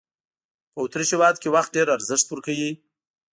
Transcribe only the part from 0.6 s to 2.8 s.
په اوترېش هېواد کې وخت ډېر ارزښت ورکوي.